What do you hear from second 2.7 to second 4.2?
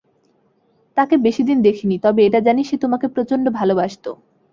তোমাকে প্রচন্ড ভালোবাসতো।